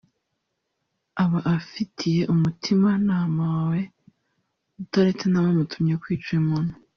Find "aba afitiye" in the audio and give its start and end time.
1.23-2.21